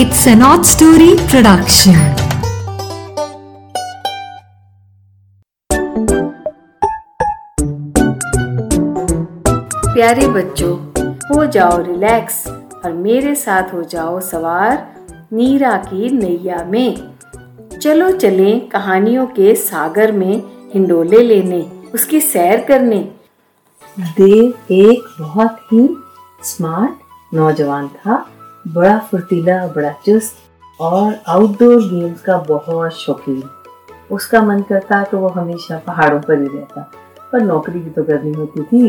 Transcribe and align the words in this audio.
It's 0.00 0.26
an 0.26 0.42
odd 0.42 0.66
story 0.66 1.06
production. 1.30 1.96
प्यारे 9.94 10.28
बच्चों 10.28 10.76
हो 11.30 11.46
जाओ 11.46 11.82
रिलैक्स 11.82 12.46
और 12.48 12.92
मेरे 12.92 13.34
साथ 13.34 13.74
हो 13.74 13.82
जाओ 13.82 14.20
सवार 14.20 14.94
नीरा 15.32 15.76
की 15.76 16.10
नैया 16.18 16.64
में। 16.64 17.12
चलो 17.82 18.10
चलें 18.10 18.68
कहानियों 18.68 19.26
के 19.26 19.54
सागर 19.54 20.12
में 20.12 20.42
हिंडोले 20.74 21.22
लेने 21.22 21.62
उसकी 21.94 22.20
सैर 22.20 22.64
करने। 22.64 23.12
देव 24.00 24.54
एक 24.70 25.14
बहुत 25.20 25.58
ही 25.72 25.88
स्मार्ट 26.44 27.34
नौजवान 27.34 27.88
था। 27.88 28.26
बड़ा 28.64 28.98
फुर्तीला, 29.00 29.66
बड़ा 29.66 29.92
चुस्त 30.06 30.80
और 30.80 31.14
आउटडोर 31.28 31.82
गेम्स 31.82 32.20
का 32.20 32.36
बहुत 32.38 32.92
शौकीन। 32.94 33.42
उसका 34.10 34.42
मन 34.42 34.62
करता 34.62 35.02
तो 35.04 35.18
वो 35.18 35.28
हमेशा 35.30 35.78
पहाड़ों 35.86 36.20
पर 36.20 36.40
ही 36.40 36.48
रहता, 36.48 36.80
पर 37.32 37.40
नौकरी 37.40 37.80
भी 37.80 37.90
तो 37.90 38.04
करनी 38.04 38.32
होती 38.32 38.62
थी। 38.62 38.88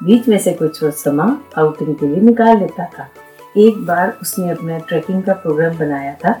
बीच 0.00 0.28
में 0.28 0.38
से 0.38 0.52
कुछ 0.52 0.84
समा 0.96 1.24
आउटिंग 1.58 1.94
के 1.94 2.06
लिए 2.06 2.20
निकाल 2.20 2.58
लेता 2.58 2.84
था। 2.88 3.08
एक 3.56 3.84
बार 3.86 4.16
उसने 4.22 4.50
अपना 4.50 4.78
ट्रैकिंग 4.78 5.22
का 5.22 5.32
प्रोग्राम 5.34 5.78
बनाया 5.78 6.14
था 6.24 6.40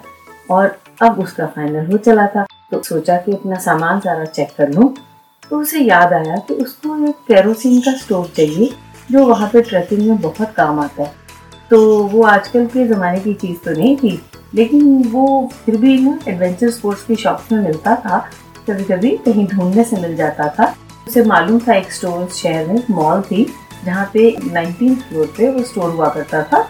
और 0.50 0.76
अब 1.02 1.20
उसका 1.20 1.46
फाइनल 1.46 1.86
हो 1.86 1.96
चला 1.98 2.26
था। 2.26 2.44
तो 2.70 2.82
सोचा 2.82 3.16
कि 3.16 3.32
अपना 3.32 3.58
सामान 3.60 4.00
सारा 4.00 4.24
चेक 4.26 4.48
कर 4.56 4.68
लूँ 4.70 4.94
तो 5.42 5.60
उसे 5.60 5.80
याद 5.80 6.12
आया 6.12 6.36
कि 6.38 6.54
उसको 6.56 6.96
एक 7.08 7.16
केरोसिन 7.28 7.80
का 7.80 7.92
स्टोव 7.96 8.26
चाहिए, 8.28 8.70
जो 9.10 9.24
वहाँ 9.26 9.48
पे 9.48 9.60
ट्रैकिंग 9.62 10.08
में 10.08 10.20
बहुत 10.20 10.50
काम 10.54 10.80
आता 10.80 11.02
है। 11.02 11.12
तो 11.70 11.78
वो 12.04 12.22
आजकल 12.24 12.66
के 12.66 12.86
ज़माने 12.88 13.20
की 13.20 13.32
चीज़ 13.34 13.58
तो 13.64 13.70
नहीं 13.70 13.96
थी, 13.96 14.20
लेकिन 14.54 15.02
वो 15.10 15.50
फिर 15.64 15.76
भी 15.76 15.98
ना 16.00 16.18
एडवेंचर 16.28 16.70
स्पोर्ट्स 16.70 17.02
की 17.04 17.16
शॉप 17.16 17.52
में 17.52 17.58
मिलता 17.60 17.94
था 17.96 18.18
कभी 18.68 18.84
कभी 18.84 19.10
कहीं 19.24 19.46
ढूँढने 19.48 19.84
से 19.84 20.00
मिल 20.00 20.16
जाता 20.16 20.48
था। 20.48 20.74
उसे 21.08 21.24
मालूम 21.24 21.58
था 21.60 21.74
एक 21.74 21.92
स्टोर 21.92 22.28
शहर 22.32 22.66
में 22.66 22.82
मॉल 22.90 23.22
थी, 23.22 23.46
जहाँ 23.84 24.10
पे 24.14 24.34
नाइनटीन 24.44 24.94
फ्लोर 24.98 25.26
पे 25.36 25.48
वो 25.50 25.62
स्टोर 25.62 25.90
हुआ 25.90 26.08
करता 26.08 26.42
था, 26.42 26.66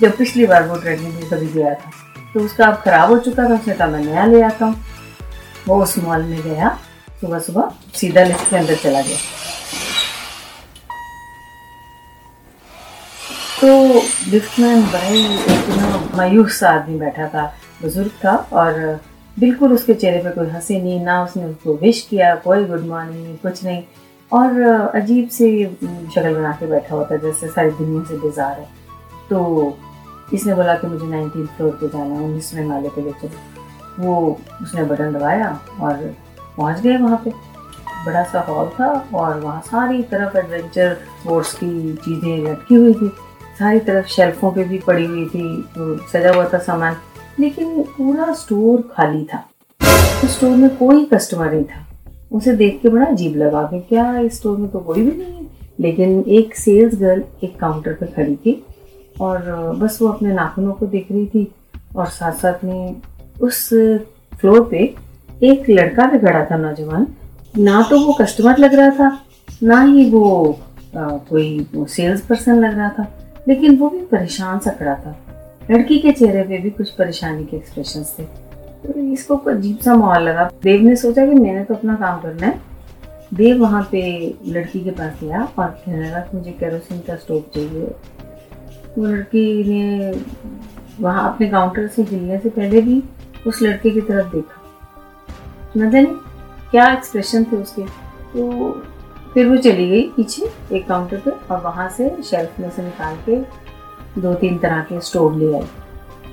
जब 0.00 0.16
पिछली 0.16 0.46
बार 0.46 0.68
वो 0.68 0.76
ट्रेनिंग 0.76 1.14
में 1.14 1.28
कभी 1.30 1.46
गया 1.48 1.74
था। 1.74 1.90
तो 2.34 2.40
उसका 2.40 2.66
अब 2.66 2.82
खराब 2.84 3.10
हो 3.10 3.18
चुका 3.18 3.48
था 3.48 3.54
उसने 3.54 3.74
कहा 3.74 3.88
मैं 3.88 4.04
नया 4.04 4.24
ले 4.26 4.42
आता 4.42 4.66
हूँ। 4.66 4.84
वो 5.68 5.82
उस 5.82 5.98
मॉल 5.98 6.22
में 6.22 6.40
गया 6.42 6.78
सुबह 7.20 7.38
सुबह 7.38 7.70
सीधा 7.94 8.24
लिफ्ट 8.24 8.50
के 8.50 8.56
अंदर 8.56 8.74
चला 8.74 9.00
गया। 9.00 9.16
तो 13.60 13.68
लिफ्ट 14.30 14.60
भाई 14.92 15.18
एक 15.22 15.66
ना 15.70 15.96
मायूस 16.16 16.58
सा 16.58 16.68
आदमी 16.70 16.98
बैठा 16.98 17.26
था, 17.28 17.44
बुज़ुर्ग 17.82 18.10
था, 18.24 18.34
और 18.52 19.00
बिल्कुल 19.36 19.72
उसके 19.72 19.94
चेहरे 19.94 20.18
पे 20.18 20.30
कोई 20.30 20.46
हँसी 20.48 20.80
नहीं, 20.80 21.00
ना 21.04 21.22
उसने 21.24 21.44
उसको 21.44 21.74
विश 21.82 22.00
किया, 22.10 22.34
कोई 22.36 22.64
गुड 22.64 22.86
मॉर्निंग 22.86 23.36
कुछ 23.38 23.62
नहीं। 23.64 23.82
और 24.32 24.60
अजीब 24.94 25.28
सी 25.28 25.66
शक्ल 25.66 26.34
बना 26.34 26.52
के 26.52 26.66
बैठा 26.66 26.94
हुआ 26.94 27.04
था 27.04 27.16
जैसे 27.16 27.48
सारी 27.48 27.70
दुनिया 27.70 28.02
से 28.04 28.18
बेजार 28.18 28.58
है। 28.60 28.68
तो 29.30 29.76
इसने 30.34 30.54
बोला 30.54 30.74
कि 30.74 30.86
मुझे 30.86 31.06
नाइनटीन 31.06 31.46
फ्लोर 31.46 31.78
पे 31.80 31.88
जाना 31.88 32.14
है 32.14 32.24
उन्नीसवें 32.24 32.64
माले 32.66 32.88
पे 32.88 33.02
ले 33.02 33.12
चलो 33.22 34.04
वो, 34.04 34.38
उसने 34.62 34.84
बटन 34.84 35.12
दबाया 35.12 35.58
और 35.80 35.96
पहुँच 36.56 36.80
गए 36.80 36.96
वहाँ 36.96 37.22
पे। 37.24 37.30
बड़ा 38.04 38.22
सा 38.24 38.40
हॉल 38.42 38.68
था 38.80 38.92
और 39.14 39.40
वहाँ 39.40 39.60
सारी 39.62 40.02
तरफ़ 40.02 40.36
एडवेंचर 40.38 40.94
स्पोर्ट्स 40.94 41.52
की 41.54 41.96
चीज़ें 41.96 42.46
लटकी 42.46 42.74
हुई 42.74 42.94
थी। 42.94 43.12
सारी 43.60 43.80
तरफ़ 43.80 44.06
शेल्फों 44.08 44.50
पे 44.52 44.64
भी 44.64 44.78
पड़ी 44.78 45.04
हुई 45.06 45.24
थी 45.26 45.42
तो 45.74 45.96
सजा 46.08 46.32
हुआ 46.32 46.48
था 46.48 46.58
सामान 46.58 46.96
लेकिन 47.40 47.82
पूरा 47.96 48.32
स्टोर 48.34 48.80
खाली 48.92 49.24
था। 49.24 49.44
उस 50.24 50.36
स्टोर 50.36 50.56
में 50.56 50.68
कोई 50.76 51.04
कस्टमर 51.04 51.52
नहीं 51.52 51.64
था। 51.64 51.84
उसे 52.32 52.52
देख 52.56 52.78
के 52.82 52.88
बड़ा 52.88 53.06
अजीब 53.06 53.36
लगा 53.36 53.62
कि 53.62 53.80
क्या 53.88 54.18
इस 54.18 54.38
स्टोर 54.38 54.56
में 54.58 54.70
तो 54.70 54.78
कोई 54.78 55.02
भी 55.02 55.16
नहीं 55.18 55.34
है। 55.34 55.46
लेकिन 55.80 56.24
एक 56.28 56.56
सेल्स 56.56 56.98
गर्ल 57.00 57.22
एक 57.44 57.58
काउंटर 57.60 57.92
पर 57.92 58.06
खड़ी 58.06 58.36
थी 58.36 58.62
और 59.20 59.38
बस 59.78 59.98
वो 60.02 60.08
अपने 60.08 60.32
नाखूनों 60.34 60.72
को 60.72 60.86
देख 60.86 61.12
रही 61.12 61.26
थी 61.26 61.46
और 61.96 62.06
साथ 62.08 62.32
साथ 62.32 62.64
में 62.64 63.00
उस 63.40 63.68
फ्लोर 64.40 64.68
पे 64.70 64.94
एक 65.42 65.70
लड़का 65.70 66.06
भी 66.10 66.18
खड़ा 66.18 66.44
था 66.44 66.56
नौजवान। 66.56 67.06
ना 67.58 67.86
तो 67.90 68.00
वो 68.00 68.12
कस्टमर 68.12 68.58
लग 68.58 68.74
रहा 68.74 68.90
था 68.90 69.18
ना 69.62 69.82
ही 69.82 70.10
वो 70.10 70.58
आ, 70.96 71.08
कोई 71.30 71.66
सेल्स 71.76 72.20
पर्सन 72.20 72.64
लग 72.64 72.76
रहा 72.78 72.88
था। 72.88 73.06
लेकिन 73.48 73.76
वो 73.76 73.88
भी 73.88 74.00
परेशान 74.00 74.58
सा 74.58 74.70
खड़ा 74.70 74.94
था। 74.94 75.16
लड़की 75.70 75.98
के 75.98 76.12
चेहरे 76.12 76.42
पे 76.42 76.58
भी 76.58 76.70
कुछ 76.70 76.90
परेशानी 76.90 77.44
के 77.44 77.56
एक्सप्रेशन 77.56 78.02
थे। 78.02 78.24
तो 78.84 79.00
इसको 79.00 79.36
अजीब 79.36 79.78
सा 79.78 79.94
माहौल 79.94 80.22
लगा। 80.22 80.50
देव 80.62 80.82
ने 80.82 80.96
सोचा 80.96 81.26
कि 81.26 81.34
मैंने 81.34 81.64
तो 81.64 81.74
अपना 81.74 81.94
काम 81.94 82.20
करना 82.20 82.46
है। 82.46 82.60
देव 83.34 83.60
वहाँ 83.60 83.88
पे 83.92 84.34
लड़की 84.46 84.80
के 84.80 84.90
पास 84.90 85.12
गया 85.22 85.48
और 85.58 85.66
कहने 85.66 86.08
लगा 86.08 86.24
मुझे 86.34 86.50
केरोसिन 86.50 86.98
का 86.98 87.16
स्टोव 87.16 87.44
चाहिए। 87.54 87.94
वो 88.98 89.06
लड़की 89.06 89.64
ने 89.64 90.12
वहाँ 91.00 91.34
अपने 91.34 91.48
काउंटर 91.48 91.86
से 91.86 92.02
हिलने 92.02 92.38
से 92.38 92.48
पहले 92.48 92.80
भी 92.80 93.02
उस 93.46 93.62
लड़के 93.62 93.90
की 93.90 94.00
तरफ़ 94.00 94.32
देखा। 94.32 94.62
न 95.76 95.90
जाने 95.90 96.06
क्या 96.70 96.92
एक्सप्रेशन 96.92 97.44
थे 97.44 97.56
उसके? 97.56 97.82
तो 98.32 98.70
फिर 99.34 99.46
वो 99.48 99.56
चली 99.56 99.88
गई 99.88 100.02
पीछे 100.16 100.50
एक 100.76 100.86
काउंटर 100.88 101.20
पे 101.20 101.30
और 101.30 101.60
वहाँ 101.62 101.88
से 101.88 102.10
शेल्फ 102.22 102.60
में 102.60 102.70
से 102.70 102.82
निकाल 102.82 103.16
के 103.28 103.36
दो 104.20 104.34
तीन 104.34 104.58
तरह 104.58 104.80
के 104.82 105.00
स्टोव 105.00 105.38
ले 105.38 105.52
आई। 105.54 105.66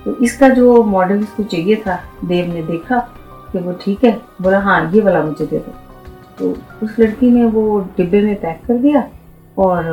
तो 0.06 0.16
इसका 0.26 0.50
जो 0.50 0.84
मॉडल 0.84 1.20
इसको 1.20 1.44
चाहिए 1.44 1.76
था 1.78 2.00
देव 2.26 2.54
ने 2.54 2.64
देखा 2.64 3.00
कि 3.52 3.60
वो 3.60 3.74
ठीक 3.82 4.04
है। 4.04 4.12
बोला 4.42 4.60
हाँ 4.60 4.80
ये 4.94 5.02
वाला 5.02 5.22
मुझे 5.24 5.46
दे 5.46 5.58
दो। 5.58 5.74
तो 6.40 6.50
उस 6.84 7.00
लड़की 7.00 7.30
ने 7.32 7.46
वो 7.46 7.80
डिब्बे 7.98 8.22
में 8.22 8.36
पैक 8.36 8.62
कर 8.68 8.78
दिया 8.78 9.08
और 9.58 9.90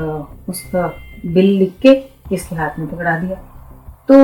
उसका 0.48 0.87
बिल 1.26 1.47
लिख 1.59 1.75
के 1.82 1.93
इसके 2.34 2.56
हाथ 2.56 2.78
में 2.78 2.88
पकड़ा 2.88 3.19
दिया। 3.19 3.37
तो 4.09 4.16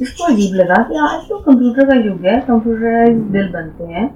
इसको 0.00 0.24
अजीब 0.24 0.54
लगा 0.54 0.82
कि 0.82 0.96
आज 1.00 1.28
तो 1.28 1.38
कंप्यूटर 1.40 1.86
का 1.86 1.94
युग 1.96 2.24
है। 2.26 2.38
कंप्यूटराइज 2.40 3.18
बिल 3.32 3.48
बनते 3.52 3.84
हैं। 3.84 4.06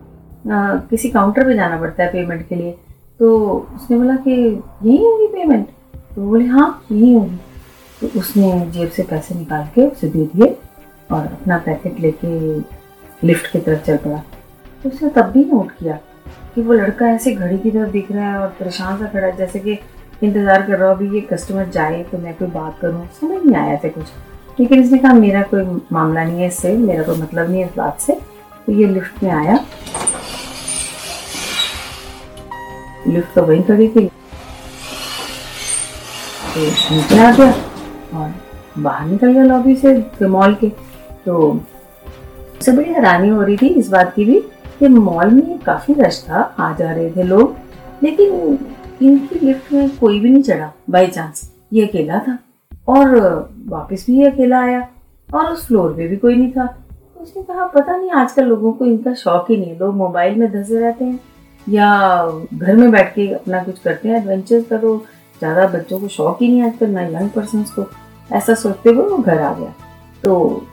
आ, 0.53 0.77
किसी 0.91 1.09
काउंटर 1.11 1.45
पे 1.45 1.55
जाना 1.55 1.81
पड़ता 1.81 2.03
है 2.03 2.13
पेमेंट 2.13 2.49
के 2.49 2.55
लिए। 2.55 2.77
तो 3.21 3.37
उसने 3.75 3.97
बोला 3.99 4.15
कि 4.17 4.33
यही 4.33 4.97
होगी 4.99 5.27
पेमेंट 5.33 5.67
तो 6.15 6.23
बोले 6.23 6.47
हाँ 6.47 6.85
यही 6.93 7.13
होगी। 7.13 7.39
तो 8.01 8.19
उसने 8.19 8.51
जेब 8.71 8.89
से 8.91 9.03
पैसे 9.03 9.35
निकाल 9.35 9.67
के 9.75 9.87
उसे 9.87 10.09
दे 10.09 10.25
दिए 10.27 10.57
और 11.11 11.27
अपना 11.27 11.59
पैकेट 11.59 12.01
लेके 12.01 13.27
लिफ्ट 13.27 13.51
की 13.53 13.59
तरफ़ 13.59 13.85
चल 13.87 13.97
पड़ा। 13.97 14.23
तो 14.83 14.89
उसने 14.89 15.09
तब 15.11 15.31
भी 15.33 15.45
नोट 15.45 15.71
किया 15.73 15.99
कि 16.55 16.63
वो 16.63 16.73
लड़का 16.73 17.09
ऐसे 17.09 17.35
घड़ी 17.35 17.59
की 17.59 17.71
तरफ़ 17.71 17.91
दिख 17.91 18.11
रहा 18.13 18.31
है 18.31 18.39
और 18.39 18.49
परेशान 18.61 18.99
सा 18.99 19.07
खड़ा 19.07 19.27
है, 19.27 19.37
जैसे 19.37 19.59
कि 19.59 19.79
इंतज़ार 20.23 20.63
कर 20.63 20.79
रहा 20.79 20.89
हो, 20.89 20.95
अभी 20.95 21.15
ये 21.15 21.21
कस्टमर 21.23 21.69
जाए 21.69 22.03
तो 22.03 22.19
मैं 22.19 22.35
कोई 22.35 22.49
बात 22.51 22.79
करूँ। 22.81 23.07
समझ 23.21 23.45
नहीं 23.45 23.57
आया 23.57 23.73
ऐसे 23.75 23.89
कुछ। 23.89 24.05
लेकिन 24.61 24.83
इसने 24.83 24.99
कहा, 24.99 25.13
मेरा 25.13 25.43
कोई 25.43 25.81
मामला 25.93 26.25
नहीं 26.25 26.41
है 26.41 26.47
इससे, 26.49 26.77
मेरा 26.77 27.03
कोई 27.03 27.21
मतलब 27.21 27.51
नहीं 27.51 27.61
है 27.61 27.69
इस 27.69 27.77
बात 27.77 28.01
से। 28.01 28.19
तो 28.67 28.73
ये 28.73 28.87
लिफ्ट 28.87 29.23
में 29.23 29.31
आया। 29.31 29.59
लिफ्ट 33.07 33.35
तो 33.35 33.43
वहीं 33.43 33.63
खड़ी 33.63 33.89
थी 33.89 34.11
नीचे 36.57 37.19
आ 37.19 37.31
गया 37.33 37.53
और 38.15 38.33
बाहर 38.79 39.07
निकल 39.07 39.33
गया 39.33 39.45
लॉबी 39.45 39.77
से 39.77 40.27
मॉल 40.27 40.55
के। 40.55 40.69
तो 41.27 41.37
उसे 42.61 42.73
बड़ी 42.73 42.93
हैरानी 42.93 43.29
हो 43.29 43.43
रही 43.43 43.57
थी 43.57 43.69
इस 43.69 43.89
बात 43.89 44.13
की 44.15 44.25
भी 44.25 44.39
कि 44.79 44.89
मॉल 44.89 45.31
में 45.31 45.59
काफ़ी 45.59 45.95
रश 45.95 46.25
था, 46.29 46.41
आ 46.59 46.73
जा 46.75 46.91
रहे 46.91 47.11
थे 47.11 47.23
लोग। 47.23 47.57
लेकिन 48.03 48.59
इनकी 49.03 49.47
लिफ्ट 49.47 49.73
में 49.73 49.97
कोई 49.97 50.21
भी 50.21 50.31
नहीं 50.31 50.43
चढ़ा 50.43 50.73
बाई 50.91 51.07
चांस 51.07 51.51
ये 51.73 51.87
अकेला 51.87 52.19
था 52.19 52.39
और 52.89 53.19
वापस 53.69 54.05
भी 54.07 54.19
ये 54.19 54.31
अकेला 54.31 54.61
आया 54.61 54.87
और 55.29 55.53
उस 55.53 55.67
फ्लोर 55.67 55.93
पे 55.93 56.09
भी 56.09 56.17
कोई 56.17 56.37
नहीं 56.37 56.53
था। 56.53 56.65
उसने 57.21 57.43
कहा, 57.43 57.65
पता 57.67 57.97
नहीं, 57.97 58.11
आजकल 58.11 58.45
लोगों 58.45 58.73
को 58.73 58.85
इनका 58.85 59.15
शौक 59.15 59.51
ही 59.51 59.57
नहीं 59.57 59.71
है। 59.71 59.79
लोग 59.79 59.95
मोबाइल 59.95 60.39
में 60.39 60.51
धसे 60.53 60.79
रहते 60.81 61.05
हैं। 61.05 61.21
या 61.69 61.89
घर 62.55 62.77
में 62.77 62.91
बैठ 62.91 63.15
के 63.15 63.27
अपना 63.35 63.63
कुछ 63.65 63.79
करते 63.79 64.09
हैं 64.09 64.17
एडवेंचर 64.17 64.63
का 64.71 64.79
तो 64.79 64.97
ज़्यादा 65.39 65.67
बच्चों 65.69 66.01
को 66.01 66.09
शौक 66.09 66.43
ही 66.43 66.49
नहीं 66.49 66.63
आजकल, 66.63 66.89
ना 66.89 67.03
यंग 67.03 67.31
पर्सन 67.31 67.63
को। 67.75 67.87
ऐसा 68.31 68.55
सोचते 68.55 68.91
हुए 68.91 69.09
वो 69.09 69.19
घर 69.19 69.41
आ 69.41 69.53
गया। 69.55 69.75
तो 70.25 70.67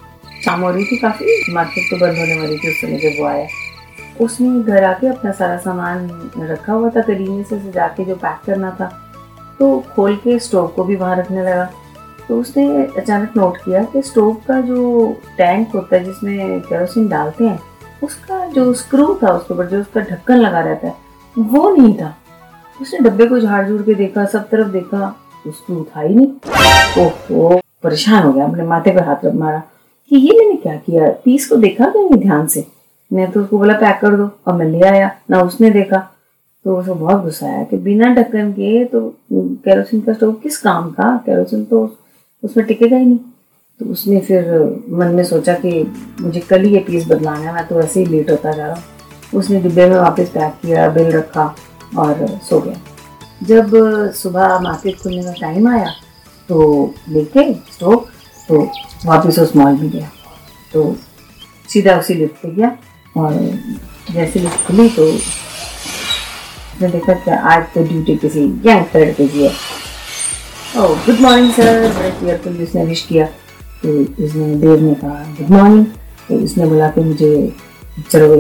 शाम 0.46 0.62
हो 0.62 0.70
रही 0.72 0.84
थी 0.86 0.98
काफ़ी 0.98 1.54
मार्केट 1.54 1.90
तो 1.92 1.98
बंद 1.98 2.18
होने 2.18 2.40
वाली 2.40 2.58
थी 2.58 2.70
उस 2.70 2.82
समय 2.82 2.98
जब 3.00 3.22
वो 3.22 3.28
आया। 3.28 3.48
उसने 4.22 4.62
घर 4.64 4.84
आके 4.84 5.08
अपना 5.08 5.32
सारा 5.32 5.58
सामान 5.58 6.10
रखा 6.40 6.74
हुआ 6.74 6.90
था, 6.90 7.02
करीने 7.02 7.44
से 7.44 7.60
सजा 7.60 7.88
के 7.88 8.06
जो 8.06 8.16
पैक 8.16 8.42
करना 8.46 8.72
था 8.80 8.88
तो 9.60 9.80
खोल 9.96 10.16
के 10.18 10.38
स्टोव 10.40 10.68
को 10.68 10.84
भी 10.84 10.96
वहाँ 10.96 11.16
रखने 11.18 11.44
लगा। 11.44 11.70
तो 12.28 12.40
उसने 12.40 12.68
अचानक 12.98 13.34
नोट 13.38 13.58
किया 13.58 13.84
कि 13.84 14.02
स्टोव 14.02 14.34
का 14.48 14.60
जो 14.62 15.08
टैंक 15.38 15.72
होता 15.76 15.96
है 15.96 16.04
जिसमें 16.04 16.60
केरोसिन 16.62 17.08
डालते 17.10 17.44
हैं 17.44 17.60
उसका 18.04 18.46
जो 18.46 18.74
स्क्रू 18.74 19.20
था 19.24 19.28
उसके 19.28 19.54
ऊपर, 19.54 19.66
जो 19.66 19.80
उसका 19.80 20.02
ढक्कन 20.02 20.36
लगा 20.36 20.60
रहता 20.60 20.88
है, 20.88 20.96
वो 21.38 21.76
नहीं 21.76 21.98
था। 21.98 22.18
उसने 22.82 23.10
डब्बे 23.10 23.28
को 23.28 23.40
झाड़ 23.40 23.70
झूड़ 23.70 23.82
के 23.82 23.94
देखा, 23.94 24.26
सब 24.26 24.50
तरफ़ 24.50 24.68
देखा 24.68 25.16
स्क्रू 25.48 25.86
था 25.96 26.02
ही 26.02 26.16
नहीं। 26.16 26.28
ओह, 27.06 27.62
परेशान 27.84 28.24
हो 28.24 28.34
गया, 28.34 28.46
अपने 28.46 28.64
माथे 28.64 28.92
पर 28.92 29.04
हाथ 29.04 29.34
मारा। 29.34 29.64
कि 30.10 30.16
ये 30.16 30.40
मैंने 30.40 30.56
क्या 30.56 30.76
किया? 30.76 31.10
पीस 31.10 31.48
को 31.48 31.56
देखा 31.56 31.86
कहीं 31.86 32.10
ध्यान 32.10 32.48
से? 32.48 32.68
मैं 33.14 33.32
तो 33.32 33.42
उसको 33.42 33.58
बोला, 33.58 33.74
पैक 33.74 34.02
कर 34.02 34.16
दो। 34.16 34.30
और 34.48 34.54
मैं 34.54 34.66
ले 34.66 34.82
आया, 34.82 35.16
ना 35.32 35.42
उसने 35.42 35.70
देखा। 35.70 36.16
तो 36.66 36.78
उसको 36.78 36.96
बहुत 36.96 37.24
गुस्सा 37.24 37.46
आया 37.46 37.64
कि 37.64 37.78
बिना 37.78 38.14
ढक्कन 38.14 38.52
के 38.52 38.86
तो 38.86 39.14
कैरोसिन 39.34 40.02
का 40.02 40.14
स्टोव 40.14 40.34
किस 40.34 40.58
काम 40.58 40.92
का? 40.92 41.18
केरोसिन 41.18 41.66
तो 41.66 41.98
उसमें 42.44 42.66
टिकेगा 42.66 42.98
ही 42.98 43.06
नहीं। 43.06 43.20
तो 43.80 43.86
उसने 43.86 44.20
फिर 44.20 44.44
मन 45.00 45.14
में 45.16 45.24
सोचा 45.24 45.54
कि 45.56 45.72
मुझे 46.22 46.40
कल 46.50 46.64
ही 46.64 46.74
ये 46.74 46.80
पीस 46.88 47.06
बदलाना 47.08 47.40
है, 47.40 47.54
मैं 47.56 47.68
तो 47.68 47.80
ऐसे 47.82 48.00
ही 48.00 48.06
लेट 48.06 48.32
होता 48.32 48.52
जा 48.52 48.66
रहा 48.66 48.76
हूँ। 48.76 48.84
उसने 49.34 49.60
डिब्बे 49.62 49.86
में 49.90 49.98
वापस 49.98 50.30
पैक 50.30 50.54
किया 50.62 50.88
बिल 50.90 51.12
रखा 51.12 51.56
और 51.98 52.28
सो 52.50 52.60
गया। 52.60 52.74
जब 53.48 53.72
सुबह 54.16 54.60
मार्केट 54.60 54.98
खुलने 55.02 55.24
का 55.24 55.32
टाइम 55.42 55.68
आया 55.68 55.92
तो 56.50 56.94
लेके 57.10 57.54
स्टोव 57.74 57.96
तो 58.48 58.62
वापस 59.06 59.40
उस 59.40 59.56
मॉल 59.56 59.74
में 59.74 59.90
गया। 59.90 60.10
तो 60.74 60.96
सीधा 61.70 61.98
उसी 62.00 62.14
लिफ्ट 62.14 62.42
पे 62.44 62.52
गया 62.52 62.78
और 63.16 63.34
जैसे 64.12 64.40
लिफ्ट 64.40 64.66
खुली 64.68 64.90
तो 64.90 65.06
उसने 66.74 66.88
देखा 66.90 67.14
कि 67.16 67.32
आज 67.32 67.64
तो 67.74 67.84
ड्यूटी 67.84 68.16
किसी 68.18 68.44
यंग 68.66 68.86
थर्ड 68.96 69.16
पे 69.16 69.28
की 69.28 69.44
है। 69.44 69.54
गुड 70.76 71.20
मॉर्निंग 71.22 71.52
सर 71.54 71.88
बड़े 71.94 72.12
केयरफुल 72.12 72.64
उसने 72.64 72.86
विश 72.86 73.06
किया। 73.10 73.28
तो 73.84 74.24
उसने 74.24 74.56
देव 74.56 74.82
ने 74.82 74.94
कहा 74.94 75.24
गुड 75.40 75.50
मॉर्निंग 75.50 75.86
तो 76.28 76.36
उसने 76.36 76.66
बोला 76.66 76.90
कि 76.90 77.02
मुझे 77.02 77.54
चलो 78.12 78.36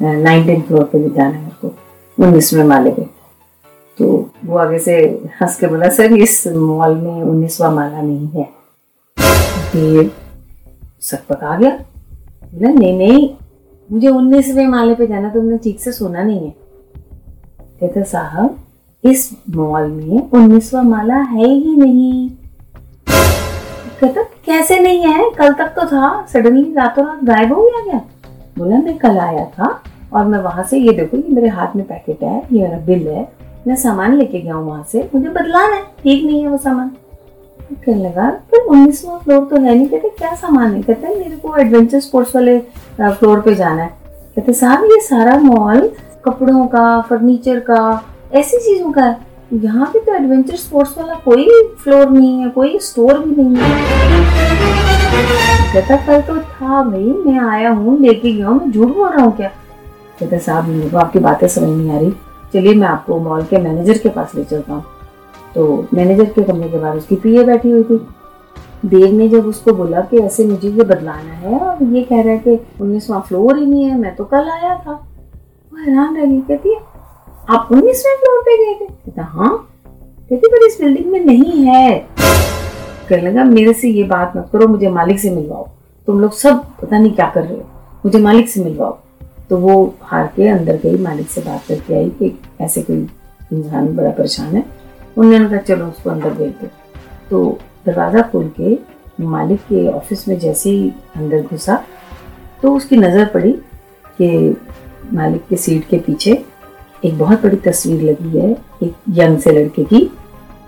नाइनटीन 0.00 0.62
फ्लोर 0.62 0.84
पे 0.84 1.08
जाना 1.08 1.36
है 1.36 1.42
मेरे 1.42 1.68
को 1.68 1.74
उन्नीसवें 2.24 2.64
माले 2.64 2.90
पे 2.90 3.02
तो 3.98 4.30
वो 4.44 4.56
आगे 4.58 4.78
से 4.78 4.96
हंस 5.40 5.56
के 5.56 5.66
बोला, 5.66 5.88
सर, 5.88 6.12
इस 6.12 6.46
मॉल 6.46 6.94
में 6.94 7.22
उन्नीसवा 7.22 7.70
माला 7.70 8.02
नहीं 8.02 8.28
है। 8.28 8.48
देव 9.72 10.10
सकपक 11.00 11.44
आ 11.44 11.56
गया। 11.56 11.70
बोला, 12.44 12.68
नहीं 12.68 12.98
नहीं, 12.98 13.30
मुझे 13.92 14.08
उन्नीसवें 14.08 14.66
माले 14.66 14.94
पे 14.94 15.06
जाना 15.06 15.30
तुमने 15.30 15.58
ठीक 15.58 15.80
से 15.80 15.92
सुना 15.92 16.22
नहीं 16.22 16.40
है। 16.40 16.54
कहते, 17.80 18.04
साहब, 18.04 18.56
इस 19.04 19.30
मॉल 19.50 19.86
में 19.86 20.30
उन्नीसवा 20.30 20.82
माला 20.82 21.16
है 21.16 21.48
ही 21.48 21.76
नहीं। 21.76 22.30
कैसे 24.04 24.78
नहीं 24.80 25.02
है? 25.02 25.30
कल 25.30 25.52
तक 25.52 25.66
तो 25.66 25.86
था। 25.86 26.26
सडनली 26.26 26.74
रातों 26.74 27.06
रात 27.06 27.24
गायब 27.24 27.52
हो 27.52 27.62
गया 27.62 27.82
क्या? 27.84 28.00
बोला, 28.58 28.76
मैं 28.76 28.98
कल 28.98 29.18
आया 29.18 29.44
था 29.44 29.82
और 30.12 30.24
मैं 30.24 30.38
वहाँ 30.38 30.64
से, 30.64 30.78
ये 30.78 30.92
देखो, 30.92 31.16
ये 31.16 31.28
मेरे 31.28 31.48
हाथ 31.48 31.76
में 31.76 31.86
पैकेट 31.86 32.22
है, 32.22 32.42
ये 32.52 32.62
मेरा 32.62 32.78
बिल 32.78 33.08
है। 33.08 33.32
मैं 33.66 33.76
सामान 33.76 34.14
लेके 34.14 34.40
गया 34.40 34.54
हूँ 34.54 34.66
वहाँ 34.66 34.84
से। 34.92 35.10
मुझे 35.14 35.28
बदलाना 35.28 35.74
है। 35.74 35.82
ठीक 35.82 36.24
नहीं 36.24 36.42
है 36.42 36.48
वो 36.48 36.56
सामान। 36.56 36.88
कहने 37.72 38.02
लगा 38.04 38.30
पर 38.30 38.58
उन्नीसवा 38.58 39.18
फ्लोर 39.18 39.44
तो 39.44 39.56
है 39.56 39.74
नहीं। 39.74 39.88
कहते, 39.88 40.08
क्या 40.08 40.34
सामान 40.34 40.74
है? 40.74 40.82
कहते, 40.82 41.08
मेरे 41.08 41.36
को 41.36 41.56
एडवेंचर 41.56 42.00
स्पोर्ट्स 42.00 42.36
वाले 42.36 42.58
फ्लोर 43.00 43.40
पे 43.40 43.54
जाना 43.54 43.82
है। 43.82 43.90
कहते, 44.36 44.52
साहब, 44.52 44.84
ये 44.84 45.00
सारा 45.00 45.38
मॉल 45.38 45.92
कपड़ों 46.24 46.66
का 46.66 47.00
फर्नीचर 47.00 47.60
का, 47.60 48.02
ऐसी 48.34 48.56
चीज़ों 48.56 48.92
का 48.92 49.02
है? 49.02 49.31
यहाँ 49.52 49.86
पे 49.86 49.98
तो 49.98 50.14
एडवेंचर 50.14 50.56
स्पोर्ट्स 50.56 50.98
वाला 50.98 51.14
कोई 51.14 51.48
फ्लोर 51.78 52.10
नहीं 52.10 52.40
है, 52.40 52.48
कोई 52.48 52.78
स्टोर 52.78 53.18
भी 53.18 53.42
नहीं 53.42 53.56
है। 53.56 53.70
कहता 55.72 55.96
कल 55.96 56.20
तो 56.20 56.36
था, 56.38 56.82
भाई, 56.82 57.04
मैं 57.26 57.40
आया 57.40 57.70
हूँ, 57.70 57.98
लेके 58.00 58.32
गया 58.32 58.48
हूँ, 58.48 58.60
मैं 58.60 58.70
झूठ 58.72 58.88
बोल 58.88 59.08
रहा 59.08 59.24
हूँ 59.24 59.36
क्या? 59.36 59.48
कहता 60.20 60.38
साहब, 60.38 60.68
मेरे 60.68 60.90
को 60.90 60.98
आपकी 60.98 61.18
बातें 61.18 61.48
समझ 61.48 61.68
नहीं 61.68 61.90
आ 61.90 61.98
रही। 61.98 62.12
चलिए, 62.54 62.74
मैं 62.74 62.88
आपको 62.88 63.18
मॉल 63.18 63.42
के 63.42 63.58
मैनेजर 63.58 63.98
के 63.98 64.08
पास 64.08 64.34
ले 64.34 64.44
चलता 64.44 64.72
हूँ। 64.72 64.84
तो 65.54 65.88
मैनेजर 65.94 66.24
के 66.24 66.42
कमरे 66.42 66.68
के 66.68 66.78
बाद 66.78 66.96
उसकी 66.96 67.16
पीए 67.16 67.44
बैठी 67.44 67.70
हुई 67.70 67.82
थी। 67.82 68.06
देव 68.84 69.14
ने 69.14 69.28
जब 69.28 69.46
उसको 69.46 69.72
बोला 69.72 70.00
कि 70.00 70.18
ऐसे 70.18 70.46
मुझे 70.46 70.68
ये 70.68 70.84
बदलाना 70.84 71.32
है, 71.32 71.58
और 71.58 71.82
ये 71.84 72.02
कह 72.02 72.22
रहा 72.22 72.32
है 72.32 72.38
कि 72.38 72.58
उन्नीसवा 72.80 73.20
फ्लोर 73.20 73.58
ही 73.58 73.66
नहीं 73.66 73.84
है, 73.84 73.98
मैं 73.98 74.14
तो 74.16 74.24
कल 74.24 74.48
आया 74.48 74.74
था। 74.78 74.92
वो 74.92 75.78
हैरान 75.78 76.16
रह 76.16 76.26
गई, 76.26 76.40
कहती 76.40 76.74
है 76.74 76.91
आप 77.50 77.68
उन्नीसवें 77.72 78.16
फ्लोर 78.16 78.40
पे 78.40 78.56
गए 78.56 78.74
थे? 78.74 78.86
कहता 78.86 79.22
हाँ 79.22 79.50
कहती, 80.30 80.48
पर 80.48 80.66
इस 80.66 80.76
बिल्डिंग 80.80 81.06
में 81.06 81.20
नहीं 81.20 81.64
है। 81.64 81.98
कहने 83.08 83.30
लगा, 83.30 83.44
मेरे 83.44 83.72
से 83.72 83.88
ये 83.88 84.02
बात 84.04 84.36
मत 84.36 84.48
करो, 84.52 84.66
मुझे 84.68 84.90
मालिक 84.90 85.18
से 85.20 85.30
मिलवाओ। 85.30 85.66
तुम 86.08 86.20
लोग 86.20 86.32
सब 86.32 86.64
पता 86.82 86.98
नहीं 86.98 87.12
क्या 87.12 87.28
कर 87.30 87.44
रहे 87.44 87.56
हो। 87.56 87.64
मुझे 88.04 88.18
मालिक 88.18 88.48
से 88.48 88.64
मिलवाओ। 88.64 88.98
तो 89.50 89.56
वो 89.56 89.94
हार 90.02 90.26
के 90.36 90.48
अंदर 90.48 90.76
गई, 90.76 90.98
मालिक 90.98 91.28
से 91.28 91.40
बात 91.40 91.64
करके 91.68 91.94
आई 91.94 92.08
कि 92.10 92.38
ऐसे 92.60 92.82
कोई 92.82 93.08
इंसान 93.52 93.94
बड़ा 93.96 94.10
परेशान 94.10 94.54
है। 94.56 94.64
उन्होंने 95.18 95.48
कहा, 95.48 95.58
चलो, 95.58 95.86
उसको 95.86 96.10
अंदर 96.10 96.30
भेज 96.30 96.52
दो 96.52 96.68
तो 97.30 97.58
दरवाज़ा 97.86 98.22
खोल 98.22 98.50
के 98.60 98.78
मालिक 99.24 99.60
के 99.62 99.86
ऑफ़िस 99.88 100.26
में 100.28 100.38
जैसे 100.38 100.70
ही 100.70 100.92
अंदर 101.16 101.42
घुसा 101.42 101.82
तो 102.62 102.74
उसकी 102.76 102.96
नज़र 102.96 103.24
पड़ी 103.24 103.52
कि 104.18 104.56
मालिक 105.12 105.46
के 105.48 105.56
सीट 105.56 105.88
के 105.88 105.98
पीछे 105.98 106.34
एक 107.04 107.18
बहुत 107.18 107.42
बड़ी 107.42 107.56
तस्वीर 107.64 108.02
लगी 108.02 108.38
है 108.38 108.50
एक 108.82 108.94
यंग 109.18 109.38
से 109.38 109.52
लड़के 109.52 109.84
की। 109.84 110.10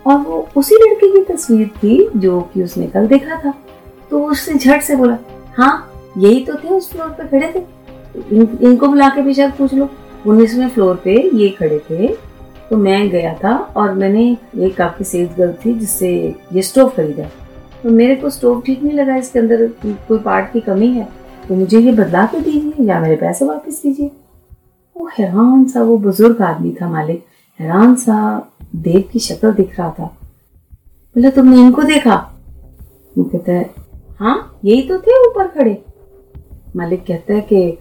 और 0.06 0.16
वो 0.19 0.46
उसी 0.56 0.75
लड़के 0.76 1.10
की 1.12 1.22
तस्वीर 1.32 1.69
थी 1.76 2.08
जो 2.16 2.40
कि 2.54 2.62
उसने 2.62 2.86
कल 2.86 3.06
देखा 3.06 3.36
था। 3.44 3.52
तो 4.10 4.25
उसने 4.25 4.54
झट 4.54 4.82
से 4.82 4.96
बोला 4.96 5.16
हाँ 5.56 5.90
यही 6.19 6.44
तो 6.44 6.54
थे 6.54 6.69
उस 6.69 6.90
फ्लोर 6.92 7.08
पे 7.10 7.26
खड़े 7.28 7.52
थे। 7.54 7.62
इन, 8.36 8.58
इनको 8.62 8.88
बुला 8.88 9.08
के 9.08 9.22
भी 9.22 9.34
शायद 9.34 9.52
पूछ 9.52 9.75
लो। 9.75 9.88
उन्नीसवें 10.26 10.69
फ्लोर 10.69 11.00
पे 11.04 11.14
ये 11.34 11.48
खड़े 11.50 11.78
थे 11.90 12.08
तो 12.70 12.76
मैं 12.76 13.08
गया 13.10 13.34
था 13.34 13.54
और 13.76 13.92
मैंने 13.94 14.25
एक 14.56 14.76
काफ़ी 14.76 15.04
सेल्स 15.04 15.37
गर्ल 15.38 15.52
थी 15.64 15.75
जिससे 15.78 16.12
ये 16.52 16.62
स्टोव 16.62 16.88
खरीदा। 16.88 17.25
तो 17.82 17.90
मेरे 17.90 18.14
को 18.16 18.30
स्टोव 18.30 18.60
ठीक 18.66 18.82
नहीं 18.82 18.94
लगा 18.94 19.16
इसके 19.16 19.38
अंदर 19.38 19.66
कोई 19.84 20.19
पार्ट 20.19 20.52
की 20.52 20.60
कमी 20.60 20.88
है 20.88 21.08
तो 21.48 21.54
मुझे 21.54 21.78
ये 21.78 21.92
बदला 21.92 22.25
के 22.26 22.40
दीजिए 22.40 22.84
या 22.87 23.00
मेरे 23.00 23.16
पैसे 23.16 23.44
वापस 23.44 23.80
दीजिए 23.82 24.10
वो 24.96 25.08
हैरान 25.19 25.64
सा, 25.64 25.82
वो 25.82 25.99
बुज़ुर्ग 25.99 26.43
आदमी 26.43 26.76
था 26.82 26.88
मालिक। 26.88 27.26
हैरान 27.61 27.94
सा, 27.94 28.49
देव 28.76 29.05
की 29.12 29.19
शक्ल 29.19 29.52
दिख 29.52 29.81
रहा 29.81 29.91
था। 29.91 30.05
बोला, 31.14 31.31
तुमने 31.31 31.61
इनको 31.61 31.82
देखा? 31.82 32.32
वो 33.19 33.25
कहता 33.25 33.52
है 33.52 33.70
हाँ 34.20 34.58
यही 34.64 34.82
तो 34.82 34.99
थे 34.99 35.29
ऊपर 35.29 35.49
खड़े। 35.49 35.85
मालिक 36.76 37.06
कहता 37.06 37.35
है 37.35 37.41
कि, 37.41 37.79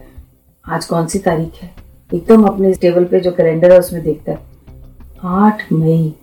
आज 0.66 0.84
कौन 0.84 1.06
सी 1.06 1.18
तारीख 1.18 1.52
है? 1.54 1.74
एकदम 2.14 2.44
अपने 2.44 2.72
टेबल 2.72 3.04
पे 3.04 3.20
जो 3.20 3.32
कैलेंडर 3.32 3.72
है 3.72 3.78
उसमें 3.78 4.02
देखता 4.02 4.32
है। 4.32 4.38
आठ 5.24 5.72
मई। 5.72 6.14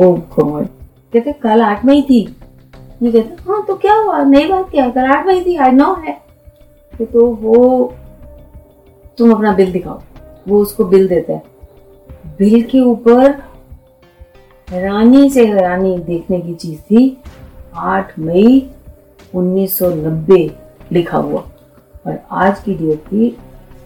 ओ 0.00 0.12
गॉड। 0.12 0.66
कहते 1.12 1.32
कल 1.32 1.62
आठ 1.62 1.84
मई 1.84 2.02
थी। 2.02 2.36
ये 3.02 3.12
कहते 3.12 3.36
हाँ 3.48 3.64
तो 3.68 3.76
क्या 3.76 3.94
हुआ? 3.94 4.24
नई 4.24 4.48
बात 4.48 4.70
क्या? 4.70 4.90
कल 4.90 5.00
आठ 5.00 5.26
मई 5.26 5.40
थी 5.40 5.56
आज 5.56 5.74
नौ 5.74 5.94
है। 5.94 6.20
तो 7.02 7.26
वो 7.34 7.94
तुम 9.18 9.30
अपना 9.32 9.52
बिल 9.52 9.72
दिखाओ। 9.72 10.02
वो 10.48 10.60
उसको 10.60 10.84
बिल 10.84 11.08
देता 11.08 11.32
है। 11.32 11.42
बिल 12.38 12.62
के 12.62 12.80
ऊपर 12.80 13.42
हैरानी 14.70 15.30
से 15.30 15.46
हैरानी 15.46 15.98
देखने 15.98 16.40
की 16.40 16.54
चीज़ 16.54 16.80
थी। 16.80 17.22
आठ 17.74 18.18
मई 18.18 18.70
1990 19.34 20.50
लिखा 20.92 21.18
हुआ। 21.18 21.40
और 22.06 22.18
आज 22.30 22.60
की 22.60 22.74
डेट 22.74 22.98
थी 22.98 23.36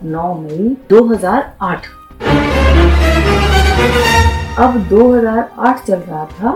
9 0.04 0.34
मई 0.34 0.76
2008 0.90 1.86
अब 4.58 4.78
2008 4.88 5.84
चल 5.84 5.98
रहा 5.98 6.24
था 6.24 6.50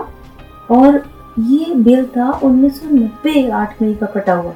और 0.71 1.01
ये 1.39 1.75
बिल 1.75 2.05
था 2.05 2.39
1990 2.43 3.49
आठ 3.49 3.81
मई 3.81 3.93
का 3.95 4.05
कटा 4.05 4.33
हुआ। 4.33 4.53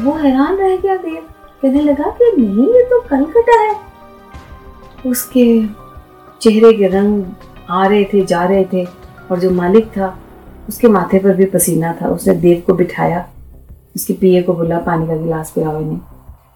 वो 0.00 0.12
हैरान 0.12 0.56
रह 0.56 0.76
गया 0.76 0.96
देव। 0.96 1.22
कहने 1.62 1.80
लगा 1.80 2.04
कि 2.04 2.32
नहीं, 2.38 2.74
ये 2.74 2.82
तो 2.82 3.00
कल 3.00 3.24
कटा 3.24 3.60
है। 3.60 3.76
उसके 5.06 5.64
चेहरे 6.40 6.72
के 6.72 6.88
रंग 6.88 7.24
आ 7.70 7.86
रहे 7.86 8.04
थे, 8.04 8.24
जा 8.24 8.44
रहे 8.44 8.64
थे, 8.64 8.84
और 9.30 9.40
जो 9.40 9.50
मालिक 9.50 9.86
था, 9.86 10.18
उसके 10.68 10.88
माथे 10.88 11.18
पर 11.18 11.36
भी 11.36 11.44
पसीना 11.44 11.94
था। 12.02 12.08
उसने 12.08 12.34
देव 12.34 12.62
को 12.66 12.74
बिठाया। 12.74 13.28
उसके 13.96 14.12
पिए 14.12 14.42
को 14.42 14.54
बोला, 14.54 14.78
पानी 14.78 15.06
का 15.06 15.16
गिलास 15.16 15.50
पिलाओ 15.50 15.80
इन्हें। 15.80 15.98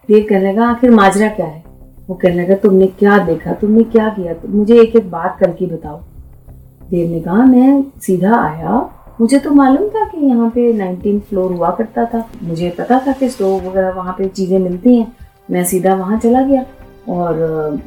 देव 0.08 0.26
कहने 0.28 0.52
लगा, 0.52 0.68
आखिर 0.68 0.90
माजरा 0.90 1.28
क्या 1.28 1.46
है? 1.46 1.64
वो 2.08 2.14
कहने 2.14 2.44
लगा, 2.44 2.54
तुमने 2.54 2.86
क्या 2.86 3.18
देखा? 3.18 3.52
तुमने 3.52 3.82
क्या 3.82 4.08
किया? 4.08 4.32
तुम 4.32 4.50
मुझे 4.50 4.80
एक 4.80 4.96
एक 4.96 5.10
बात 5.10 5.36
करके 5.40 5.66
बताओ। 5.66 6.00
देव 6.90 7.10
ने 7.10 7.20
कहा, 7.20 7.34
मैं 7.34 7.84
सीधा 8.00 8.36
आया 8.36 8.90
मुझे 9.20 9.38
तो 9.38 9.50
मालूम 9.50 9.88
था 9.88 10.04
कि 10.04 10.26
यहाँ 10.26 10.48
पे 10.50 10.72
नाइनटीन 10.72 11.18
फ्लोर 11.28 11.52
हुआ 11.52 11.70
करता 11.70 12.04
था। 12.04 12.24
मुझे 12.42 12.70
पता 12.78 12.98
था 13.06 13.12
कि 13.12 13.28
स्टोव 13.30 13.66
वगैरह 13.66 13.90
वहाँ 13.92 14.14
पे 14.18 14.28
चीज़ें 14.28 14.58
मिलती 14.58 14.96
हैं। 14.96 15.12
मैं 15.50 15.64
सीधा 15.64 15.94
वहाँ 15.94 16.18
चला 16.18 16.42
गया 16.42 16.64
और 17.08 17.36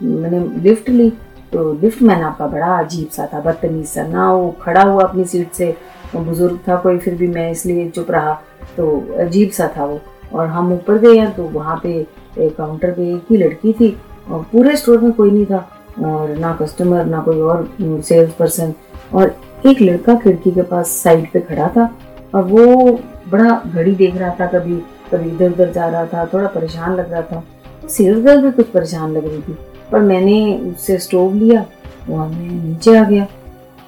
मैंने 0.02 0.40
लिफ्ट 0.64 0.90
ली। 0.90 1.10
तो 1.54 1.72
लिफ्ट 1.82 2.02
मैन 2.02 2.22
आपका 2.24 2.48
बड़ा 2.48 2.78
अजीब 2.78 3.08
सा 3.08 3.26
था, 3.34 3.40
बदतमीज 3.40 3.86
सा। 3.88 4.04
ना 4.08 4.32
वो 4.34 4.50
खड़ा 4.62 4.82
हुआ 4.82 5.04
अपनी 5.04 5.26
सीट 5.26 5.52
से 5.54 5.76
बुज़ुर्ग 6.16 6.60
था 6.68 6.76
कोई, 6.76 6.98
फिर 6.98 7.16
भी 7.16 7.28
मैं 7.28 7.50
इसलिए 7.52 7.90
चुप 7.90 8.12
रहा। 8.12 8.34
तो 8.78 9.16
अजीब 9.20 9.50
सा 9.50 9.72
था 9.78 9.86
वो। 9.86 10.00
और 10.34 10.48
हम 10.48 10.72
ऊपर 10.74 10.98
गए 10.98 11.26
तो 11.28 11.44
वहाँ 11.50 11.80
पे 11.84 12.06
काउंटर 12.40 12.92
पे 12.92 13.14
एक 13.14 13.32
ही 13.32 13.38
लड़की 13.38 13.74
थी 13.74 13.96
और 14.32 14.46
पूरे 14.52 14.76
स्टोर 14.76 15.00
में 15.02 15.12
कोई 15.12 15.32
नहीं 15.32 15.46
था। 15.46 15.68
और 16.00 16.36
ना 16.38 16.54
कस्टमर 16.56 17.06
ना 17.06 17.22
कोई 17.22 17.40
और 17.42 17.68
सेल्स 17.82 18.34
पर्सन 18.34 18.74
और 19.14 19.36
एक 19.66 19.82
लड़का 19.82 20.16
खिड़की 20.16 20.52
के 20.52 20.62
पास 20.64 20.90
साइड 20.94 21.32
पे 21.32 21.40
खड़ा 21.42 21.68
था 21.78 21.90
और 22.36 22.44
वो 22.44 22.92
बड़ा 23.30 23.62
घड़ी 23.66 23.92
देख 23.94 24.16
रहा 24.16 24.30
था, 24.40 24.46
कभी 24.48 24.76
कभी 25.12 25.30
इधर 25.30 25.52
उधर 25.52 25.72
जा 25.72 25.88
रहा 25.88 26.06
था, 26.06 26.26
थोड़ा 26.26 26.48
परेशान 26.50 26.96
लग 26.96 27.12
रहा 27.12 27.22
था। 27.22 27.44
तो 27.82 27.88
सेल्स 27.90 28.24
गर्ल 28.26 28.42
भी 28.42 28.52
कुछ 28.52 28.70
परेशान 28.70 29.12
लग 29.12 29.26
रही 29.26 29.42
थी, 29.42 29.58
पर 29.92 30.02
मैंने 30.02 30.58
उससे 30.70 30.98
स्टोव 31.00 31.34
लिया 31.36 31.62
और 31.62 32.28
मैं 32.28 32.64
नीचे 32.64 32.96
आ 32.98 33.04
गया। 33.04 33.28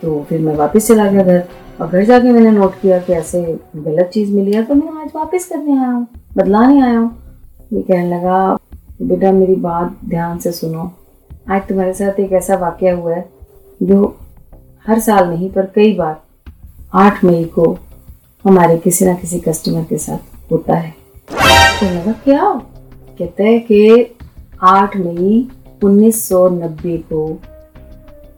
तो 0.02 0.26
फिर 0.30 0.42
मैं 0.42 0.56
वापस 0.56 0.88
चला 0.88 1.08
गया 1.08 1.24
घर 1.24 1.44
और 1.82 1.88
घर 1.88 2.04
जाके 2.06 2.32
मैंने 2.32 2.52
नोट 2.52 2.80
किया 2.82 3.00
कि 3.00 3.14
ऐसे 3.14 3.42
गलत 3.76 4.10
चीज़ 4.14 4.32
मिली 4.36 4.54
है 4.54 4.64
तो 4.64 4.76
मैं 4.76 5.02
आज 5.02 5.12
वापस 5.16 5.48
करने 5.48 5.78
आया 5.78 5.88
हूँ, 5.88 6.08
बदलाने 6.38 6.82
आया 6.82 7.00
हूँ। 7.00 7.12
ये 7.74 7.82
कहने 7.82 8.10
लगा, 8.10 8.58
बेटा 9.02 9.32
मेरी 9.32 9.56
बात 9.58 9.98
ध्यान 10.06 10.38
से 10.40 10.52
सुनो, 10.52 10.92
आज 11.50 11.68
तुम्हारे 11.68 11.94
साथ 11.94 12.20
एक 12.20 12.32
ऐसा 12.34 12.56
वाक्य 12.58 12.90
हुआ 12.92 13.14
है 13.16 13.30
जो 13.82 14.18
हर 14.90 15.00
साल 15.00 15.30
नहीं, 15.30 15.50
पर 15.50 15.66
कई 15.66 15.94
बार 15.94 16.22
आठ 16.94 17.24
मई 17.24 17.44
को 17.44 17.78
हमारे 18.46 18.78
किसी 18.78 19.06
ना 19.06 19.14
किसी 19.14 19.40
कस्टमर 19.40 19.84
के 19.84 19.98
साथ 19.98 20.52
होता 20.52 20.76
है। 20.76 20.96
तो 21.80 21.86
लगा 21.86 22.12
क्या? 22.12 22.54
कहता 23.20 23.44
है 23.44 23.60
कि 23.60 24.16
आठ 24.62 24.98
मई 24.98 25.48
1990 25.84 26.98
को 26.98 27.40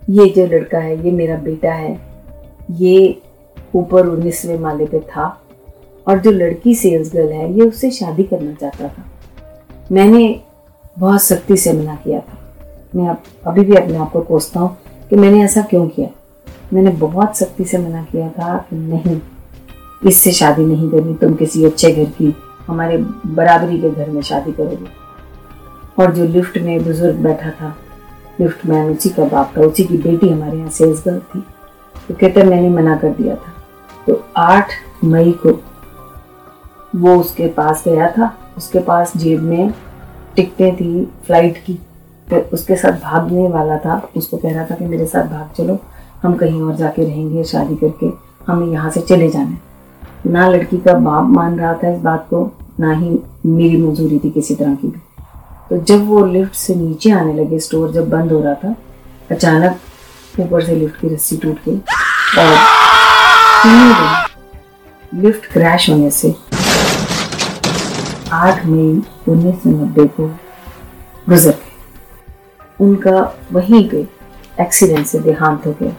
ये 0.10 0.30
जो 0.30 0.46
लड़का 0.46 0.78
है, 0.78 1.06
ये 1.06 1.12
मेरा 1.12 1.36
बेटा 1.36 1.74
है, 1.74 2.00
ये 2.72 3.22
ऊपर 3.76 4.08
उन्नीसवें 4.08 4.60
माले 4.60 4.86
पे 4.86 5.00
था 5.00 5.42
और 6.08 6.20
जो 6.20 6.32
लड़की 6.32 6.76
सेल्स 6.76 7.14
गर्ल 7.14 7.32
है, 7.32 7.54
ये 7.54 7.62
उससे 7.62 7.92
शादी 7.92 8.24
करना 8.24 8.54
चाहता 8.54 8.88
था। 8.88 9.06
मैंने 9.92 10.42
बहुत 11.00 11.22
सख्ती 11.22 11.58
से 11.58 11.74
मना 11.74 11.96
किया 11.96 12.20
था। 12.20 12.38
मैं 12.96 13.16
अभी 13.48 13.62
भी 13.62 13.76
अपने 13.76 13.98
आप 13.98 14.12
को 14.12 14.22
कोसता 14.22 14.60
हूँ 14.60 14.78
कि 15.10 15.16
मैंने 15.16 15.44
ऐसा 15.44 15.62
क्यों 15.62 15.88
किया? 15.88 16.08
मैंने 16.74 16.90
बहुत 16.98 17.38
सख्ती 17.38 17.66
से 17.66 17.78
मना 17.78 18.04
किया 18.04 18.30
था 18.30 18.58
कि 18.70 18.76
नहीं, 18.76 19.20
इससे 20.02 20.32
शादी 20.32 20.66
नहीं 20.66 20.90
करनी, 20.90 21.14
तुम 21.16 21.34
किसी 21.36 21.66
अच्छे 21.66 21.92
घर 21.92 22.10
की, 22.12 22.34
हमारे 22.68 22.98
बराबरी 23.28 23.80
के 23.82 23.90
घर 23.90 24.10
में 24.10 24.22
शादी 24.22 24.52
करोगे। 24.52 25.00
और 26.00 26.14
जो 26.16 26.26
लिफ्ट 26.26 26.58
में 26.58 26.84
बुज़ुर्ग 26.84 27.16
बैठा 27.24 27.50
था, 27.52 27.76
लिफ्ट 28.40 28.66
मैन 28.66 28.92
उसी 28.92 29.10
का 29.10 29.26
बाप 29.26 29.54
था, 29.58 29.62
उसी 29.62 29.84
की 29.84 29.98
बेटी 30.00 30.30
हमारे 30.30 30.58
यहाँ 30.58 30.70
सेल्स 30.70 31.04
गर्ल 31.06 31.20
थी 31.20 31.44
तो 32.08 32.14
कहते, 32.16 32.44
मैंने 32.44 32.70
मना 32.72 32.96
कर 32.98 33.10
दिया 33.12 33.36
था। 33.36 33.54
तो 34.08 34.24
आठ 34.38 34.72
मई 35.04 35.32
को 35.46 35.60
वो 36.96 37.16
उसके 37.16 37.48
पास 37.50 37.84
गया 37.86 38.10
था, 38.12 38.34
उसके 38.58 38.80
पास 38.82 39.16
जेब 39.18 39.42
में 39.42 39.74
टिकटें 40.36 40.76
थी 40.76 41.06
फ़्लाइट 41.26 41.58
की 41.66 41.74
तो 42.28 42.38
उसके 42.54 42.76
साथ 42.76 43.00
भागने 43.02 43.48
वाला 43.50 43.78
था, 43.78 44.02
उसको 44.18 44.38
कह 44.38 44.54
रहा 44.54 44.66
था 44.66 44.76
कि 44.76 44.86
मेरे 44.86 45.06
साथ 45.06 45.28
भाग 45.30 45.50
चलो। 45.58 45.80
हम 46.24 46.36
कहीं 46.36 46.62
और 46.62 46.76
जाके 46.76 47.04
रहेंगे 47.04 47.44
शादी 47.44 47.76
करके, 47.76 48.10
हमें 48.48 48.68
यहाँ 48.68 48.90
से 48.92 49.02
चले 49.02 49.30
जाना 49.30 49.50
है। 49.50 49.60
ना 50.26 50.48
लड़की 50.50 50.78
का 50.78 50.94
बाप 50.96 51.30
मान 51.30 51.60
रहा 51.60 51.74
था 51.74 51.94
इस 51.94 52.02
बात 52.02 52.28
को, 52.30 52.52
ना 52.80 52.92
ही 52.94 53.20
मेरी 53.46 53.78
मंजूरी 53.78 54.20
थी 54.20 54.30
किसी 54.30 54.56
तरह 54.56 54.76
की 54.76 54.88
भी। 54.88 55.00
तो 55.70 55.78
जब 55.86 56.06
वो 56.08 56.24
लिफ्ट 56.26 56.54
से 56.56 56.76
नीचे 56.76 57.12
आने 57.12 57.34
लगे, 57.34 57.60
स्टोर 57.60 57.92
जब 57.92 58.10
बंद 58.10 58.32
हो 58.32 58.42
रहा 58.42 58.54
था, 58.54 58.76
अचानक 59.32 60.40
ऊपर 60.40 60.64
से 60.64 60.76
लिफ्ट 60.76 61.00
की 61.02 61.08
रस्सी 61.14 61.38
टूट 61.38 61.58
गई 61.66 61.78
और 62.40 62.58
लिफ्ट 65.14 65.52
क्रैश 65.54 65.90
होने 65.90 66.10
से 66.12 66.36
आठ 68.34 68.66
मई 68.66 69.02
उन्नीस 69.30 69.64
सौ 69.64 69.70
नब्बे 69.70 70.06
को 70.10 70.28
गुजर 71.30 71.52
गए। 71.52 72.86
उनका 72.86 73.34
वहीं 73.52 73.88
पे 73.90 74.08
एक्सीडेंट 74.60 75.06
से 75.06 75.20
देहांत 75.20 75.66
हो 75.68 75.76
गया। 75.82 75.96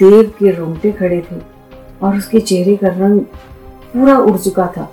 देव 0.00 0.32
के 0.38 0.50
रोंगटे 0.50 0.92
खड़े 0.92 1.20
थे 1.22 1.40
और 2.02 2.16
उसके 2.16 2.40
चेहरे 2.40 2.76
का 2.76 2.88
रंग 2.88 3.20
पूरा 3.92 4.16
उड़ 4.18 4.36
चुका 4.38 4.66
था। 4.76 4.90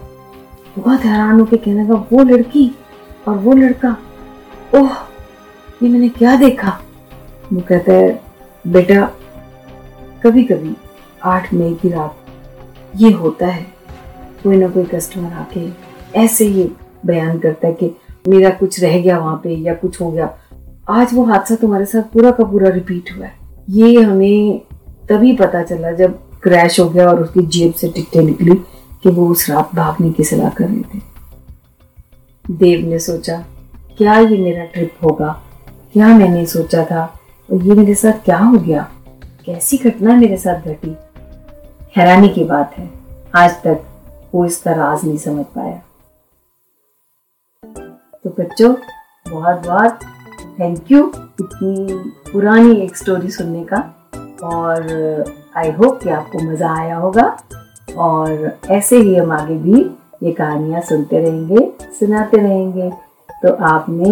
बहुत 0.78 1.02
हैरान 1.02 1.40
होकर 1.40 1.58
कहने 1.58 1.84
लगा 1.84 1.96
वो 2.12 2.24
लड़की 2.24 2.70
और 3.28 3.38
वो 3.38 3.54
लड़का, 3.54 3.96
ओह, 4.76 4.96
ये 5.84 5.90
मैंने 5.90 6.10
क्या 6.10 6.36
देखा? 6.36 6.80
वो 7.54 7.62
कहता 7.62 7.94
है, 7.94 8.22
बेटा 8.68 9.06
कभी 10.24 10.44
कभी 10.44 10.76
आठ 11.24 11.54
मई 11.54 11.74
की 11.82 11.90
रात 11.90 12.16
ये 12.96 13.12
होता 13.12 13.48
है, 13.48 13.66
कोई 14.44 14.58
ना 14.58 14.68
कोई 14.68 14.84
कस्टमर 14.86 15.34
आके 15.34 15.68
ऐसे 16.20 16.46
ही 16.46 16.70
बयान 17.06 17.40
करता 17.40 17.68
है 17.68 17.74
कि 17.74 17.96
मेरा 18.28 18.50
कुछ 18.50 18.80
रह 18.84 19.02
गया 19.02 19.20
वहाँ 19.20 19.42
पे 19.44 19.56
या 19.56 19.74
कुछ 19.74 20.02
हो 20.02 20.12
गया। 20.12 20.38
आज 20.90 21.14
वो 21.14 21.24
हादसा 21.24 21.56
तुम्हारे 21.56 21.86
साथ 21.86 22.02
पूरा 22.02 22.32
का 22.32 22.44
पूरा 22.44 22.70
रिपीट 22.70 23.18
हुआ 23.18 23.26
है। 23.26 23.34
ये 23.70 24.02
हमें 24.02 24.62
तभी 25.10 25.34
पता 25.34 25.64
चला 25.64 25.92
जब 25.92 26.20
क्रैश 26.44 26.80
हो 26.80 26.90
गया 26.90 27.10
और 27.10 27.24
उसकी 27.24 27.42
जेब 27.42 27.74
से 27.74 27.88
टिकटें 27.90 28.22
निकली 28.22 28.56
कि 29.04 29.10
वो 29.10 29.28
उस 29.28 29.50
रात 29.50 29.76
भागने 29.76 30.10
की 30.12 30.24
सलाह 30.24 30.50
कर 30.50 30.68
रहे 30.68 30.82
थे। 30.82 31.02
देव 32.52 32.90
ने 32.90 33.00
सोचा, 33.00 33.46
क्या 33.98 34.20
ये 34.20 34.38
मेरा 34.38 34.66
ट्रिप 34.66 34.94
होगा? 35.04 35.42
क्या 35.94 36.08
मैंने 36.08 36.46
सोचा 36.46 36.84
था? 36.84 37.20
और 37.52 37.64
ये 37.64 37.74
मेरे 37.74 37.96
साथ 37.96 38.26
क्या 38.26 38.38
हो 38.38 38.58
गया? 38.58 38.92
कैसी 39.46 39.78
घटना 39.78 40.16
मेरे 40.16 40.38
साथ 40.38 40.68
घटी? 40.68 40.96
हैरानी 41.98 42.30
की 42.30 42.44
बात 42.44 42.78
है। 42.78 42.90
आज 43.36 43.52
तक 43.52 43.82
वो 44.36 44.46
इसका 44.46 44.72
राज 44.72 45.06
नहीं 45.06 45.18
समझ 45.18 45.46
पाया। 45.46 45.82
तो 48.26 48.30
बच्चों, 48.40 48.74
बहुत 49.26 49.66
बहुत 49.66 50.00
थैंक 50.60 50.92
यू 50.92 51.00
इतनी 51.42 51.94
पुरानी 52.32 52.76
एक 52.76 52.96
स्टोरी 52.98 53.30
सुनने 53.32 53.64
का 53.64 53.78
और 54.44 55.34
आई 55.58 55.72
होप 55.72 56.00
कि 56.04 56.10
आपको 56.10 56.40
मज़ा 56.44 56.74
आया 56.76 56.96
होगा 56.96 57.26
और 57.98 58.58
ऐसे 58.70 58.98
ही 58.98 59.16
हम 59.16 59.32
आगे 59.32 59.56
भी 59.56 59.82
ये 60.24 60.32
कहानियाँ 60.32 60.82
सुनते 60.82 61.20
रहेंगे, 61.20 61.72
सुनाते 62.00 62.38
रहेंगे। 62.38 62.90
तो 63.42 63.54
आपने 63.66 64.10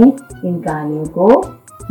इन 0.47 0.59
कहानियों 0.59 1.05
को 1.17 1.41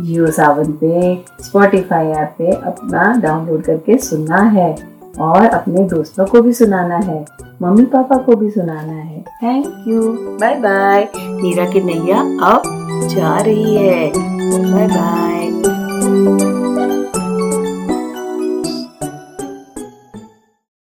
जियो 0.00 0.31
सावन 0.31 0.73
पे 0.73 1.25
स्पॉटिफाई 1.41 2.07
ऐप 2.07 2.35
पे 2.38 2.52
अपना 2.52 3.12
डाउनलोड 3.23 3.64
करके 3.64 3.99
सुनना 3.99 4.43
है। 4.50 4.75
और 5.21 5.47
अपने 5.47 5.85
दोस्तों 5.88 6.26
को 6.26 6.40
भी 6.42 6.52
सुनाना 6.52 6.97
है, 6.97 7.25
मम्मी 7.62 7.85
पापा 7.85 8.16
को 8.16 8.37
भी 8.37 8.50
सुनाना 8.50 8.92
है। 8.92 9.25
Thank 9.42 9.85
you 9.88 10.02
bye 10.40 10.54
bye 10.54 11.09
Meera 11.16 11.71
की 11.71 11.81
नैया 11.81 12.21
अब 12.47 12.62
जा 13.09 13.37
रही 13.38 13.75
है। 13.76 14.12
Bye 14.16 14.87
bye 14.87 15.72